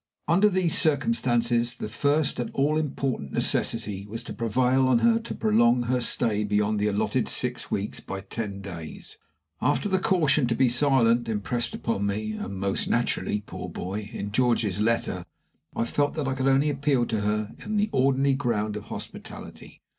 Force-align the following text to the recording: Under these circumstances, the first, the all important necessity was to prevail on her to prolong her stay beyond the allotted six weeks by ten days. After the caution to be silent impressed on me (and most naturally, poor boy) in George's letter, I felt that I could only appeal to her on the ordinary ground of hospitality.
Under 0.27 0.49
these 0.49 0.75
circumstances, 0.75 1.75
the 1.75 1.87
first, 1.87 2.37
the 2.37 2.49
all 2.55 2.75
important 2.75 3.33
necessity 3.33 4.07
was 4.07 4.23
to 4.23 4.33
prevail 4.33 4.87
on 4.87 4.97
her 4.97 5.19
to 5.19 5.35
prolong 5.35 5.83
her 5.83 6.01
stay 6.01 6.43
beyond 6.43 6.79
the 6.79 6.87
allotted 6.87 7.29
six 7.29 7.69
weeks 7.69 7.99
by 7.99 8.21
ten 8.21 8.61
days. 8.61 9.17
After 9.61 9.87
the 9.87 9.99
caution 9.99 10.47
to 10.47 10.55
be 10.55 10.69
silent 10.69 11.29
impressed 11.29 11.77
on 11.87 12.07
me 12.07 12.31
(and 12.31 12.55
most 12.55 12.87
naturally, 12.87 13.41
poor 13.41 13.69
boy) 13.69 14.09
in 14.11 14.31
George's 14.31 14.79
letter, 14.81 15.23
I 15.75 15.85
felt 15.85 16.15
that 16.15 16.27
I 16.27 16.33
could 16.33 16.47
only 16.47 16.71
appeal 16.71 17.05
to 17.05 17.21
her 17.21 17.51
on 17.63 17.77
the 17.77 17.91
ordinary 17.93 18.33
ground 18.33 18.75
of 18.77 18.85
hospitality. 18.85 19.83